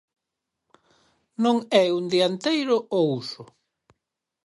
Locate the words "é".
1.83-1.85